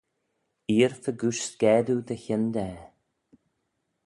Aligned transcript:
Eer 0.75 0.93
fegooish 1.03 1.43
scaadoo 1.49 2.01
dy 2.07 2.15
hyndaa. 2.23 2.75